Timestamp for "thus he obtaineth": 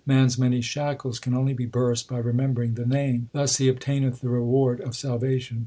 3.33-4.21